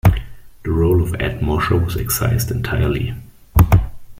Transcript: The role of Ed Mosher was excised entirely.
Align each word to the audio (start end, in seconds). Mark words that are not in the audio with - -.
The 0.63 0.71
role 0.71 1.03
of 1.03 1.13
Ed 1.21 1.43
Mosher 1.43 1.77
was 1.77 1.95
excised 1.95 2.49
entirely. 2.49 3.13